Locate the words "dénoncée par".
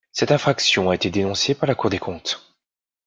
1.11-1.67